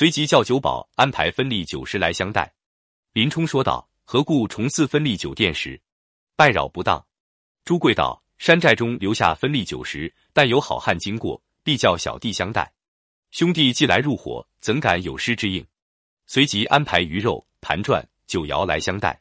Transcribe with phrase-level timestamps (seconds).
[0.00, 2.50] 随即叫酒保安排分例酒食来相待。
[3.12, 5.78] 林冲说道：“何故重赐分例酒店时，
[6.34, 7.04] 拜扰不当？”
[7.66, 12.72] 朱贵道：“山寨中留下分例酒食，但有好汉经过，必叫小弟相待。
[13.30, 15.62] 兄弟既来入伙，怎敢有失之应？”
[16.26, 19.20] 随即安排鱼肉、盘转、酒肴来相待。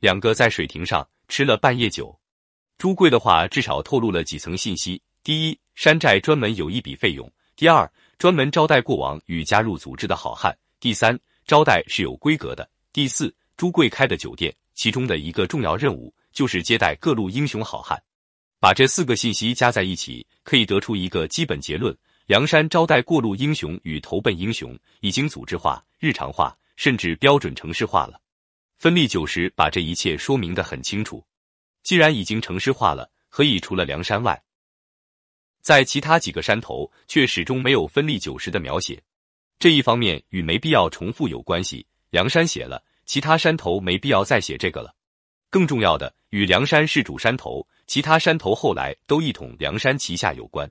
[0.00, 2.14] 两个在水亭上吃了半夜酒。
[2.76, 7.26] 朱贵的话至少透露了几层信息：第一，山寨专门有一笔费用；
[7.56, 7.90] 第二，
[8.20, 17.98] 专门招待过往与加入组织的好汉；第三，招待是有规格的；第四，朱贵开的酒店，其中的一个重要任务就是接待各路英雄好汉。
[18.58, 21.96] 把这四个信息加在一起，可以得出一个基本结论。
[22.26, 28.20] 梁山招待过路英雄与投奔英雄已经组织化、日常化，甚至标准城市化了。
[28.76, 31.24] 分立九十把这一切说明的很清楚。
[31.82, 34.42] 既然已经城市化了，何以除了梁山外，
[35.60, 39.00] 在其他几个山头却始终没有分立九十的描写？
[39.58, 41.86] 这一方面与没必要重复有关系。
[42.10, 44.94] 梁山写了，其他山头没必要再写这个了。
[45.50, 50.70] 更重要的，与梁山是主山头，其他山头后来都一统梁山旗下有关。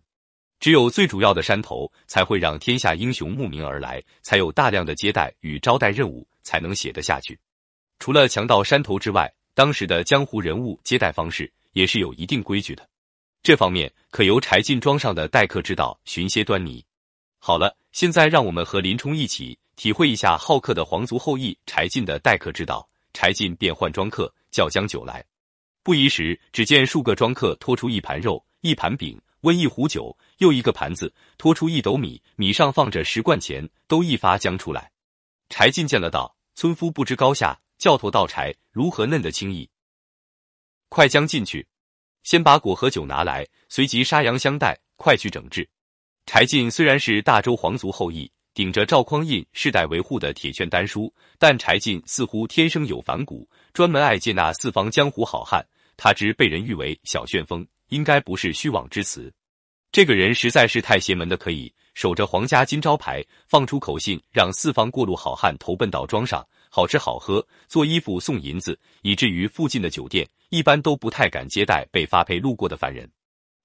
[0.60, 7.40] 只有最主要的山头才会让天下英雄慕名而来，才有大量的接待与招待任务，才能写得下去。
[8.00, 12.86] 除了强盗山头之外，当时的江湖人物接待方式也是有一定规矩的。
[13.42, 16.86] 这方面可由柴进庄上的待客之道寻些端倪。
[17.40, 22.88] 好了，现在让我们和林冲一起体会一下好客的皇族后裔柴进的待客之道。
[23.14, 25.26] 柴进便唤庄客，叫将酒来。
[25.82, 29.20] 不一时，只见数个庄客拖出一盘肉，一盘饼。
[29.42, 34.92] 温一壶酒，又一个盘子拖出一斗米，米上放着十贯钱，都一发将出来。
[35.48, 39.70] 柴进见了道：“村夫不知高下，教头倒柴，如何嫩得轻易？
[40.90, 41.66] 快将进去，
[42.30, 45.68] 先把果和酒拿来，随即杀羊相待，快去整治。”
[46.28, 55.66] 柴进虽然是大周皇族后裔，顶着赵匡胤世代维护的铁券丹书，但柴进似乎天生有反骨，专门爱接纳四方江湖好汉。
[55.98, 57.66] 他之被人誉为小旋风。
[57.88, 59.34] 应该不是虚妄之词，
[59.92, 73.10] 这个人实在是太邪门的，可以守着皇家金招牌，放出口信让四方过路好汉投奔到庄上，好吃好喝，做衣服送银子，以至于附近的酒店一般都不太敢接待被发配路过的凡人。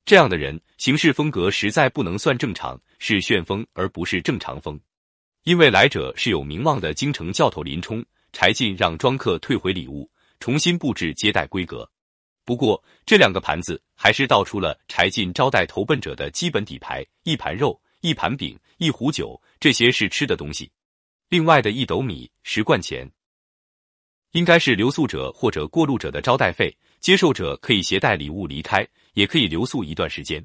[0.04, 4.78] 这样的人行事风格实在不能算正常，是旋风而不是正常风。
[5.44, 11.90] 因为来者是有名望的京城教头林冲，柴进让庄客退回礼物，重新布置接待规格。
[12.44, 20.70] 不过，这两个盘子还是道出了柴进招待投奔者的基本底牌：一盘肉，一盘饼，一壶酒，这些是吃的东西。
[21.30, 23.10] 另外的一斗米、十贯钱，
[24.34, 26.76] 应该是留宿者或者过路者的招待费。
[27.00, 30.42] 接受者可以携带礼物离开，也可以留宿一段时间。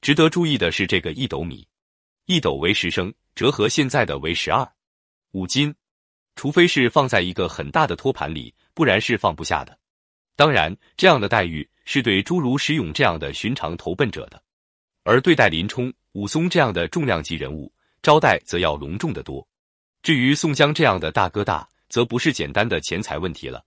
[0.00, 1.66] 值得注意的是，这个一斗米，
[2.24, 4.66] 一斗为十升，折合现在的为十二
[5.32, 5.74] 五斤，
[6.36, 9.78] 除非是放在一个很大的托盘里，不然是放不下的。
[10.36, 14.42] 当然，这样的待遇是对诸如石勇这样的寻常投奔者的，
[15.04, 17.70] 而对待林冲、武松这样的重量级人物，
[18.02, 19.46] 招待则要隆重的多。
[20.02, 23.62] 至于宋江这样的大哥大，则不是简单的钱财问题了。